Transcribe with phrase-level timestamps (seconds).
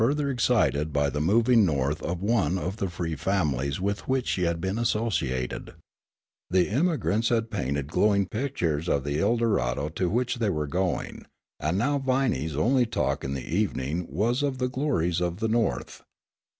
[0.01, 4.07] She was further excited by the moving North of one of the free families with
[4.07, 5.75] which she had been associated.
[6.49, 11.27] The emigrants had painted glowing pictures of the Eldorado to which they were going,
[11.59, 16.01] and now Viney's only talk in the evening was of the glories of the North.